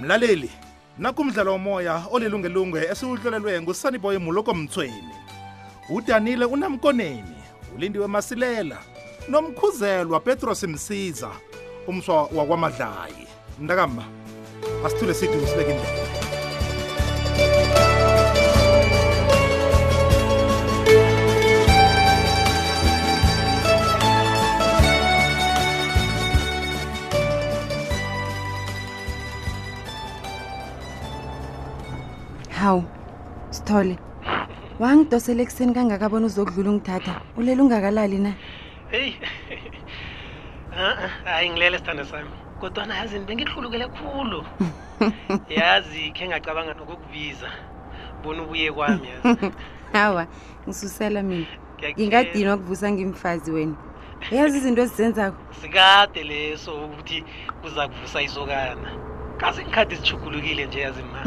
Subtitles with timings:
[0.00, 0.50] mlaleli
[0.98, 5.14] nakumdlalo womoya olilungelunge esiwuhlolelwe ngusaniboy muloko mthweni
[5.90, 7.34] udanile unamkoneni
[7.74, 8.78] ulindiwe masilela
[9.28, 11.30] nomkhuzelwa Petros Msiza
[11.86, 13.26] umswa wakwamadlayi
[13.60, 14.04] mntakama
[14.86, 16.06] asithule sithi usibeke indlela
[32.48, 32.84] hawu
[33.50, 33.98] sithole
[34.80, 38.32] wangidosela ekuseni kangakabona uzokudlula ungithatha ulele ungakalali na
[41.32, 42.28] hayi ngilele sithanda sami
[42.60, 44.44] kodwana yazini bengihlulukele khulu
[45.56, 47.48] yazi khe ngacabanga nokukubiza
[48.24, 49.50] bona ubuye kwami yazi
[49.92, 50.22] hawa
[50.66, 51.46] ngisusela mina
[51.98, 53.76] ngingadinwa ukuvusa ngimfazi wena
[54.36, 57.18] yazi izinto ezizenzako sikade leso ukuthi
[57.60, 58.90] kuza kuvusa isokana
[59.40, 61.20] kazi ngikhadi zichugulukile nje yazi ma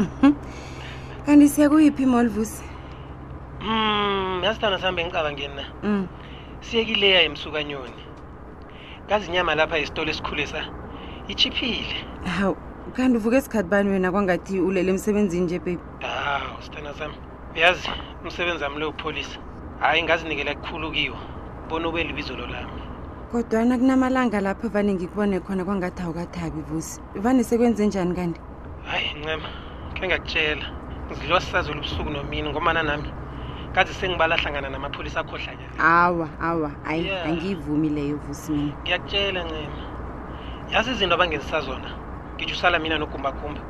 [1.26, 2.62] kanti siya kuyiphi molvusi
[3.60, 6.04] um hmm, yasithanda sihambe ngicabangeni na hmm.
[6.60, 8.05] siyekileya emsukanyoni
[9.06, 10.60] ngazi inyama lapha isitolo esikhulisa
[11.32, 11.94] ichiphile
[12.38, 12.54] hawu
[12.96, 17.14] kanti uvuke isikhathi bani wena kwangathi ulele emsebenzini nje bebi hawu sithanda sami
[17.54, 17.88] uyazi
[18.24, 19.38] umsebenzi wami leyo upholisa
[19.80, 21.16] hhayi ngazinikela kukhulu kiwo
[21.68, 22.80] bona ubeli bizolo lami
[23.32, 28.40] kodwa nakunamalanga lapho vane ngikubone khona kwangathi awukathabi vusi vane sekwenze njani kanti
[28.86, 29.48] hhayi ncema
[29.94, 30.66] khe ngakutshela
[31.12, 33.10] ngizilwa sisazela ubusuku nomini ngomana nami
[33.76, 37.26] kazi sengibala hlangana namapholisa akhohlanyana awa awa ayi yeah.
[37.28, 39.72] angiyivumi leyo vusimini ngiyakutshela ncema
[40.72, 41.90] yazi izinto abangenzisazona
[42.36, 43.60] ngijusala mina nogumbagumba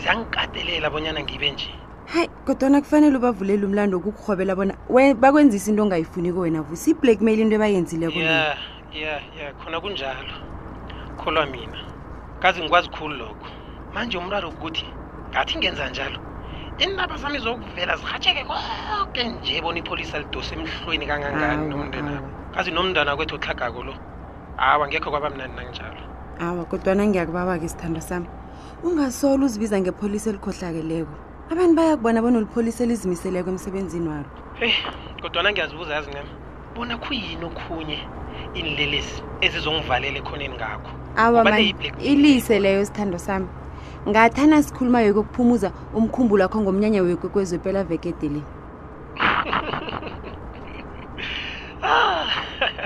[0.00, 1.70] ziyangikatelela bonyana ngibe nje
[2.12, 4.74] hayi kodwana kufanele ubavulele umlando wokukuhobela bona
[5.20, 8.58] bakwenzisa into ongayifuniko wena vusi i-blackmail into ebayenzile kuya
[9.02, 10.34] ya ya khona kunjalo
[11.16, 11.78] kholwa mina
[12.42, 13.46] kazi ngikwazi khulu lokho
[13.94, 14.82] manje umraro ukuthi
[15.30, 16.27] ngathi ngenza njalo
[16.78, 23.34] inaba sami zokuvela zirhatsheke koke nje bona ipholisa lidose emhlweni kangangani nomndenabo kazi nomndana kwethu
[23.34, 23.94] otlhagako lo
[24.56, 26.02] hawa ngekho kwaba mnani nanginjalo
[26.40, 28.28] awa kodwana ngiyakubaba-ke isithando sami
[28.86, 31.14] ungasola uzibiza ngepholisa elikhohlakeleko
[31.52, 34.30] abantu bayakubona bona olipholisa elizimiseleko emsebenzini walo
[34.60, 34.78] heyi
[35.22, 36.32] kodwana ngiyazibuza yazi ncema
[36.74, 37.98] bona khuyini okhunye
[38.58, 40.90] inilelesi ezizongivalela ekhoneni ngakho
[41.22, 41.42] awa
[42.10, 43.48] ilise leyo isithando sami
[44.08, 48.40] ngathana sikhuluma yoke ukuphumuza umkhumbulo wakho ngomnyanya wekwekwezwepela vekede le
[51.84, 52.24] ah,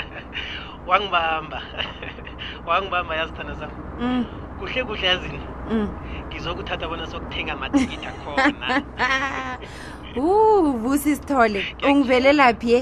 [0.89, 1.59] wangibamba
[2.69, 3.71] wangibamba yazithanda sam
[4.03, 4.23] mm.
[4.59, 5.41] kuhle kuhle yazini
[5.71, 5.87] mm.
[6.27, 8.45] ngizokuthatha bona sokuthenga amathikithi akhona
[10.25, 12.81] u vusi sithole ungivelelaphi ye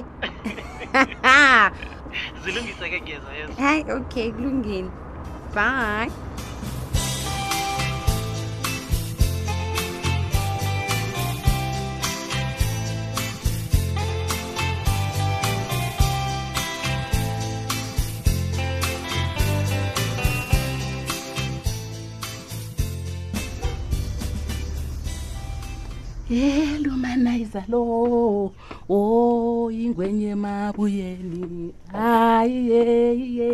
[2.44, 4.88] zilungiseke ngezo yezo hayi okay kulungile
[5.54, 6.08] bye
[26.30, 27.82] elumanizer lo
[28.86, 33.50] oh ingwenye mabuyeni hayi yeye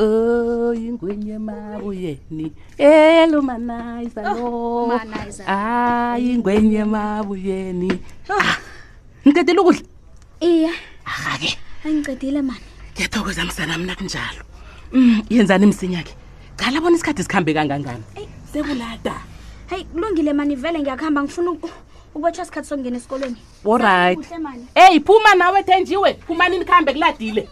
[0.00, 4.86] oh ingwenye mabuyeni elumanizer lo
[5.46, 7.92] hayi ingwenye mabuyeni
[8.32, 8.56] ah,
[9.28, 9.84] ngicedile ukudla
[10.40, 10.72] iya
[11.04, 11.52] akake
[11.84, 12.64] angicedile mani
[12.94, 14.42] ngiyathokoza msana mina kunjalo
[14.92, 16.14] mm, yenzani imsinya ke
[16.56, 18.02] cala bona isikhathi sikhambe kangangani
[18.52, 19.33] sekulada
[19.66, 21.56] hayi kulungile mani vele ngiyakuhamba ngifuna
[22.14, 24.18] ubotsha isikhathi sokungena esikolweni olright
[24.74, 27.48] eyi phuma nawe thenjiwe phumani nikuhambe kuladile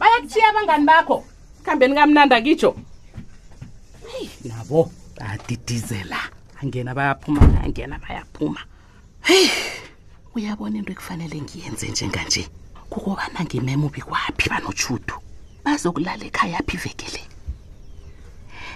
[0.00, 1.24] bayakuthiya abangani bakho
[1.64, 2.76] kuhambeni kamnanda kitsho
[4.08, 4.90] heyi nabo
[5.20, 6.18] adidizela
[6.62, 8.60] angena bayaphuma angena bayaphuma
[9.22, 9.50] heyi
[10.34, 12.48] uyabona into ekufanele ngiyenze njenganje
[12.90, 15.14] kukobana ngimema ubi kwaphi banotshudu
[15.64, 17.20] bazokulala ekhaya aphi ivekele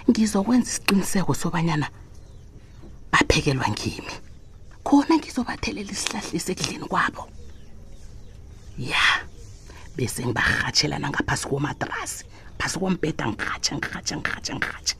[0.09, 2.00] ngizokwenza isiqiniseko sobanyana so
[3.11, 4.13] baphekelwa ngimi
[4.85, 7.23] khona ngizobathelela isihlahlisi ekudleni kwabo
[8.89, 9.05] ya
[9.95, 12.23] bese ngibahatshelana ngaphasi komatrasi
[12.59, 14.95] phasi kombheda ngihatsha ngihatsha ngihatsha ngihatsha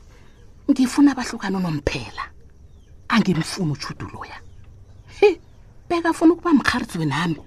[0.70, 2.24] ngifuna abahlukane unomphela
[3.14, 4.36] angimfuni ujuduloya
[5.18, 5.28] he
[5.88, 7.40] bekafuna ukuba mkharizwe nami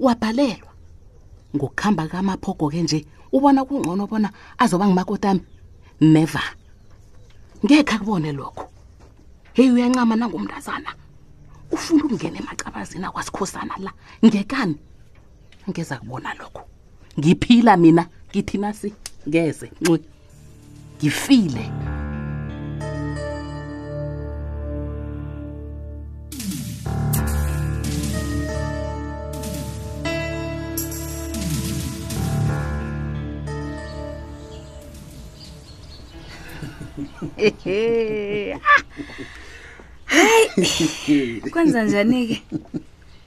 [0.00, 0.72] wabhalelwa
[1.56, 2.98] ngokuhamba kamaphogo-ke nje
[3.34, 4.28] ubona kungcono bona
[4.62, 5.42] azoba ngumakotami
[6.00, 6.46] never
[7.64, 8.71] ngekhe akubone lokho
[9.54, 10.94] heyi uyancama nangumntazana
[11.72, 13.92] ufuna ukungena emacabazini akwasikhosana la
[14.24, 14.76] ngekani
[15.70, 16.62] ngeza kubona lokho
[17.20, 18.92] ngiphila mina ngithina si
[19.28, 19.98] ngeze ncwi
[20.96, 21.68] ngifile
[37.36, 38.30] Hey
[40.06, 42.42] hayi kwenza njani-ke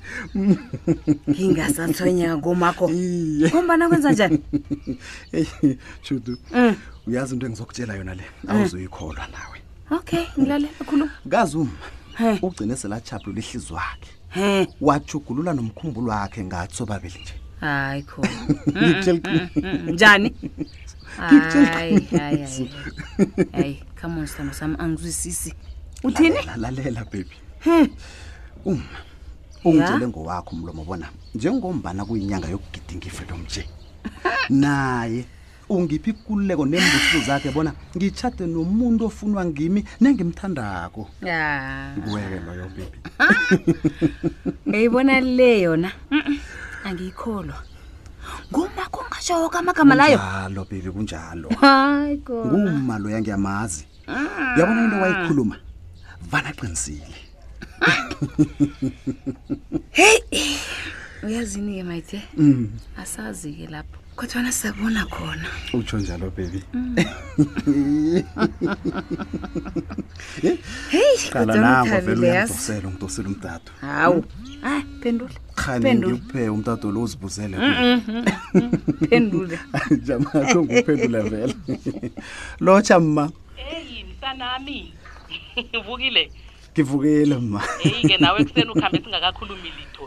[1.29, 2.91] Ngingasathonya komakho.
[2.93, 4.41] Ngombana kwenza njani?
[5.33, 5.47] Hey,
[6.05, 6.37] Chudu.
[6.53, 6.75] Hmm.
[7.07, 8.25] Uyazi into engizokutshela yona le.
[8.45, 8.51] Hmm.
[8.51, 9.59] Awuzoyikholwa nawe.
[9.91, 11.11] Okay, ngilale ekhuluma.
[11.31, 11.73] Kazuma.
[12.43, 14.69] Ugcine selachapula ihliziyo yakhe.
[14.81, 17.42] Wajugulula nomkhumbulo wakhe ngatho babeli nje.
[17.63, 20.31] njani
[23.53, 25.55] hayi come on sithando sami angizwisisi
[26.05, 27.37] uthini lalela baby
[28.65, 28.83] uma
[29.65, 33.69] ungitshele ngowakho mlomo bona njengombana kuyinyanga yokugidinga ifreedom nje
[34.63, 35.25] naye
[35.69, 41.09] ungiphi ikululeko nembusuku zakhe bona ngitshade nomuntu ofunwa ngimi nengimthandako
[42.05, 42.93] kuweke loyo baby
[44.73, 45.93] eyibona le yona
[46.85, 47.57] angiyikholwa
[48.53, 54.19] ngumakho ongashawo amagama layo njalo bhili kunjalo hayi nguma loya ngiyamazi ah.
[54.59, 55.57] yabona into wayikhuluma
[56.31, 57.15] vanaqinisile
[59.99, 60.57] heyi
[61.23, 62.71] uyazini-ke maithe mm.
[63.03, 66.97] asazi-ke lapho kodwana sizabona khona utsho njalo bebi mm.
[70.91, 74.23] heyiqala nabo vele uyangidosela ungidosela umdado hawu mm.
[74.63, 77.57] hayi phendule khaningikuphe umtato lo uzibuzele
[79.09, 81.55] phendulejamakho nguphendula vela
[82.65, 83.31] lotsha mma
[83.73, 84.95] eyi msanami
[85.81, 86.23] uvukile
[86.73, 87.63] ngivukile mma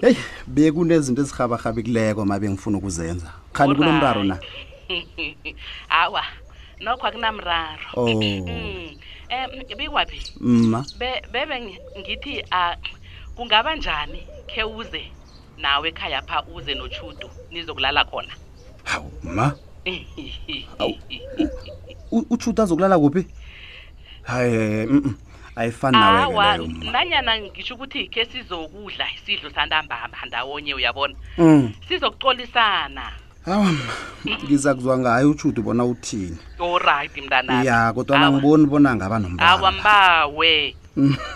[0.02, 0.18] eyi
[0.54, 4.38] bekunezinto ezirhabarhabekileko ma bengifuna ukuzenza khani kunomraro na
[5.90, 6.24] awa
[6.80, 8.08] nokho akunamraro oh.
[8.08, 8.40] mm.
[8.42, 8.90] um
[9.30, 11.56] eh, bikwaphi mma bebe be,
[12.00, 12.76] ngithi uh,
[13.36, 15.04] kungaba njani khe uze
[15.58, 18.34] nawe ekhaya pha uze notshudu nizokulala khona
[18.84, 19.48] hawu ma
[22.32, 23.22] utshudu azokulala kuphi
[24.24, 25.02] hayi
[25.56, 26.48] ayifani nawawa
[26.96, 31.62] nanyana ngisho ukuthi khe sizokudla isidlo sandambamba ndawonye uyabona mm.
[31.88, 33.06] sizokucolisana
[33.46, 33.94] hawu ma
[34.46, 40.56] ngiza kuzwa ngayo utshudu bona uthini oriht mntanaya kodwa nangiboni bona ngaba nombawe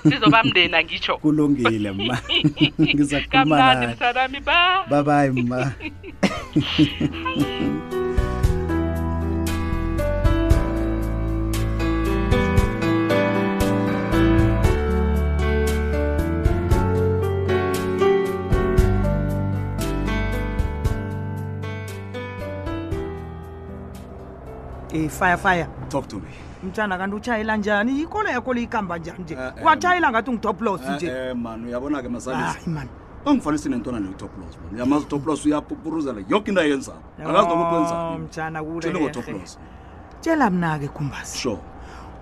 [0.04, 2.18] sizoba mndeni angitsho kulungile ma
[2.82, 5.72] ngizakumandi msanami ba babayi ma
[24.92, 25.68] Hey, eh, fire, fire.
[25.92, 26.28] Talk to me.
[26.64, 30.82] mtshana kanti utshayela njani ikolo yakho le ikamba njani nje eh, eh, watshayela ngathi ngutoplos
[30.96, 32.88] njeman eh, uyabona ke masalisiman
[33.26, 37.00] angifanisi nentona netoplos man uyamazi utoplos uyapuruzela yoke into ayenzayo
[37.30, 39.60] akazi nokuenzamtshana oh, kulegotoplos
[40.22, 41.58] tshela mna-ke kumbasi sure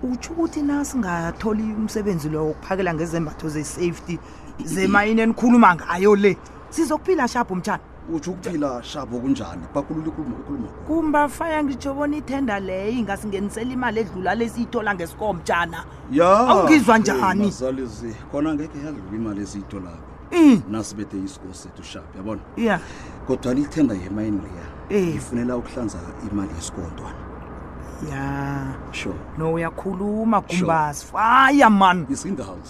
[0.02, 4.18] utsho ukuthi nasingatholi umsebenzi lo wokuphakela ngezembatho ze-safety
[4.64, 6.36] zemayini enikhuluma ngayo le
[6.70, 7.82] sizokuphila shapho mtshana
[8.14, 14.00] utsho ukuphila shabo kunjani bakhulula ikulumo ukulumo kumba faya ngitsho bona ithenda leyo ingasingenisela imali
[14.00, 20.62] edlula lesiyithola ngesikom jana ya awungizwa njani zalizi khona ngeke yadlula imali esiyitholako mm.
[20.70, 22.80] nasibethe isiko sethu shabo yabona ya
[23.26, 25.16] kodwa ithenda yemayini leya eh.
[25.16, 25.98] ifunela ukuhlanza
[26.32, 27.17] imali yesikontwana
[28.10, 29.14] ya sure.
[29.38, 31.12] no uyakhuluma gumbazi sure.
[31.12, 32.06] faya man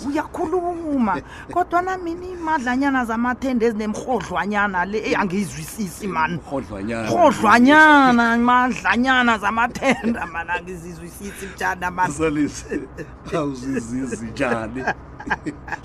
[0.08, 1.20] uyakhuluma
[1.54, 12.50] kodwa namini imadlanyana zamathende ezinemrhodlwanyana le angizwisisi manrhodlwanyana madlanyana zamathenda man angizizwisisi mjana manjani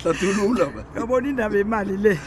[0.02, 2.18] hlathulula yabona indaba yemali le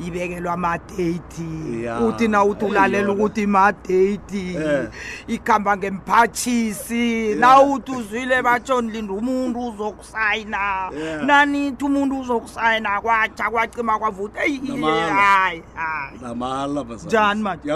[0.00, 4.88] ibekelwa amadeyiti uthi na uthi ulalela ukuthi imadeyiti eh.
[5.28, 10.62] ikhamba ngemphathisi nawuthi uzwile batsho nilinda umuntu uzokusayina
[11.26, 15.62] nanithi umuntu uzokusayina kwatsha kwacima kwavuta eyiyeayinjani
[17.46, 17.72] manjani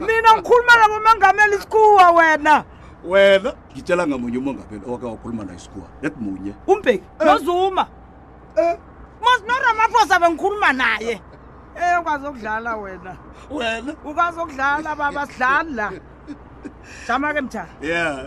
[0.00, 2.64] mina ngikhuluma nabo mangameli isikhuwa wena
[3.04, 7.26] wena ngitshela ngamunye umongameli owake wakhuluma nayo isikhuwa let munye umbeki eh.
[7.26, 7.86] nozuma
[8.58, 8.76] um
[9.22, 11.10] mos noramaphosa bengikhuluma naye
[11.78, 13.14] ey eh, ukwazi ukudlala wena
[13.50, 15.92] wena ukwazi ukudlala baba sidlali la
[17.08, 17.66] jama ke mtha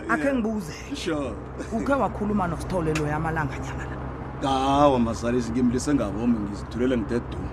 [0.08, 1.34] akhe ngibuzeke
[1.72, 3.96] ukhe wakhuluma nositholelo yamalanga nyama la
[4.42, 7.46] kawa mazalisi ngimlise ngabomi ngizithulele ngidedum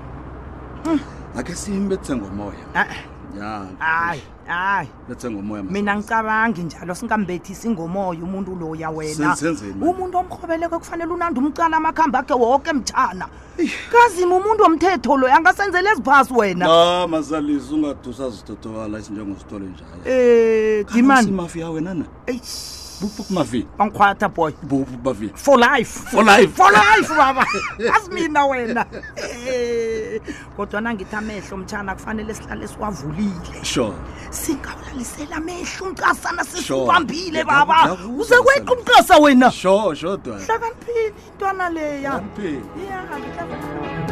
[0.85, 0.99] hm.
[1.39, 2.65] akhe simbethengomoya
[3.79, 4.87] hayi hayi
[5.69, 9.35] mina ngicabangi njalo singambethisi ngomoya umuntu loya wena
[9.81, 13.27] umuntu omrhobeleko kufanele unanda umcala amakhambi akhe woke mtshana
[13.91, 22.05] kazima umuntu womthetho loyo angasenzela ezibhasi wenamazalisa ungadusa zithothobala isinjengozithole njalo um eh, dimanimafia wenana
[22.27, 22.80] eish
[23.79, 24.51] ankwata boy
[25.35, 27.45] for life for life for life baba
[27.93, 28.85] asimina wena
[29.45, 30.21] eh,
[30.55, 33.93] kodwa nangithi amehlo mtshana kufanele sihlale siwavulile sure
[34.29, 42.11] singawulalisela amehlo umqasana sisubambile baba uze kweqa umqasa wena sure sure dwa hlakaniphini intwana leya
[42.11, 44.10] hlakaniphini yeah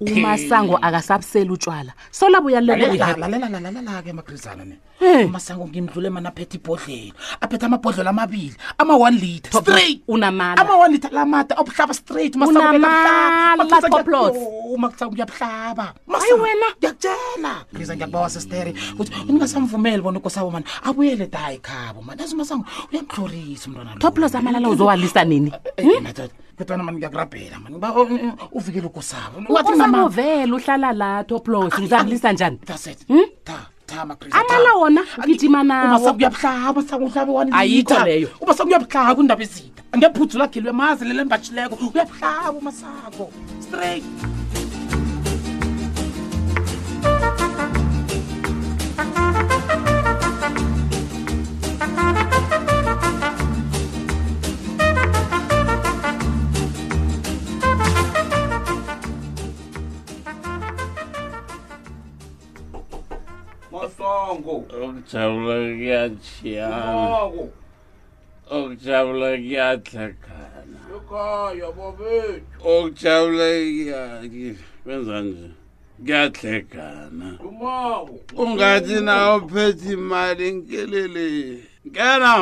[0.00, 4.76] umasango akasabuseli utshwala solabuyalalelalalalalalake emagrizana ne
[5.24, 11.54] umasango ngimdlule mani aphethe ibhodlelo aphethe amabhodlela amabili ama-one liter straight unamala ama-one liter lamade
[11.56, 21.26] obuhlaba straight umasangoumakuthanga ngiyabuhlaba ayi wena ngiyakutshela ngiza ngiyakubawasestere ukuthi uningasamvumeli bona ugosabo mani abuyele
[21.26, 25.94] dayi khabo mani azi umasango uyamhlorisa umntwana toplos amalala uzowalisa nini eh, eh, hmm?
[25.96, 31.40] eh, madoda kodwana mani ngiyakurabhela mani ba oh, eh, eh, uvikele ukosabo ukosanovela uhlala latho
[31.40, 32.58] plos ah, uzabulisa njani
[33.08, 33.22] hmm?
[34.32, 42.52] amala wona ugijima nawoayikho leyo umasako uyabuhlaba kwindaba ezida angephuthu lakhilwe mazi lelo embatshileko uyabuhlaba
[42.58, 44.04] umasako straight
[64.84, 67.48] okujabula kuyatshiyanao
[68.56, 70.78] okujabula kuyatlhekhana
[72.66, 73.48] okujabula
[74.84, 75.48] kwenza nje
[76.00, 77.28] kuyatlhekhana
[78.42, 81.24] ungathi nawo phethe imali nkelele
[81.88, 82.32] ngena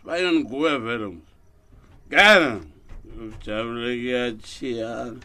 [0.00, 1.08] sibayoni nguwe vele
[2.06, 2.50] ngena
[3.24, 5.20] okujabula kuyatshiyana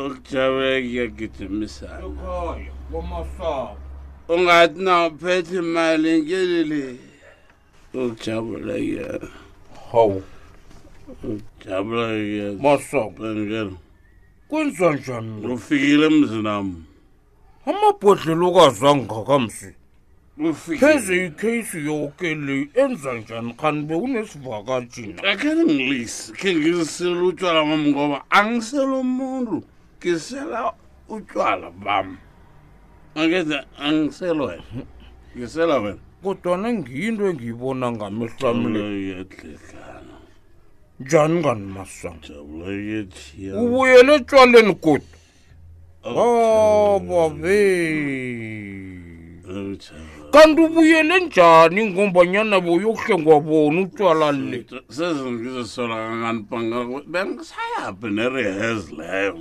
[0.00, 2.12] okujabula kuyagidimisana
[2.92, 3.79] 我没事。
[4.30, 6.96] ungathi na uphethe imali ngelele
[7.94, 9.26] ukujabula ke
[9.90, 10.22] ho
[11.22, 13.74] ukujabula ke moso ngelele
[14.48, 16.66] kunzwa njani ufikile mzinam
[17.66, 19.68] amabhodlela okazangakamsi
[20.80, 28.94] pheze ikheyisi yokele enza njani khani bekunesivakajina akhele ngilisi khe ngizisele utywala bam ngoba angisele
[29.04, 29.56] umuntu
[29.98, 30.70] ngisela
[31.10, 32.16] utywala bami
[33.18, 33.54] angeze
[33.86, 34.54] angiselwe
[35.36, 40.14] ngisela wena kodwana ngiyinto engiyibona ngamehlamlyedlekana
[41.02, 42.40] njani ngani masangaa
[43.64, 45.16] ubuyele etshwaleni kodwa
[46.06, 46.20] ah,
[46.96, 47.58] obabe
[50.32, 56.40] kanti ubuyele njani ngombanyana boyohle ngwabona utswala lesezingizisolakangani
[57.12, 59.34] bangisayaphi nerehez leyo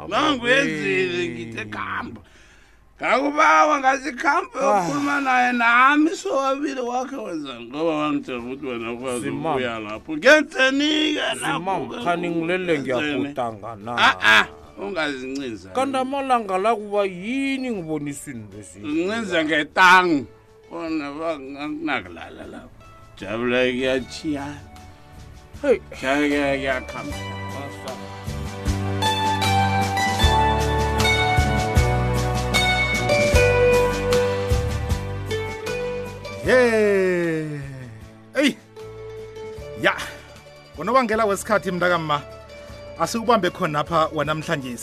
[0.09, 1.35] mangwenzile hmm?
[1.35, 2.21] ngite kamba
[2.97, 4.67] ngakubawa ngasikhambe ah.
[4.79, 13.71] okhuluma naye nami sowabile wakhe wenzangoba wangitshela ukuthi wena ukwazi ukuya lapho ngenzenike nakhaningilele ngiyakutanga
[13.85, 13.93] na
[14.79, 20.25] ungazincinza kanti amalanga la kuba yini ngibonisini lesincinza ngetang
[20.73, 21.07] ona
[21.65, 22.81] anakulala lapho
[23.17, 24.61] jabula kuyachiyana
[25.62, 27.17] hei kyakuyakhamba
[36.50, 37.61] hey
[38.35, 38.59] eyi
[39.83, 39.95] ya
[40.76, 42.23] ngonobangela wesikhathi mntakama
[43.00, 44.76] asiubambe khona apha wanamhlanje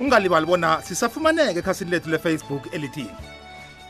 [0.00, 3.06] ungalibali bona sisafumaneke ekhasini lethu lefacebook elithi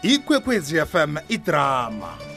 [0.02, 2.35] ikwekwezi fm idrama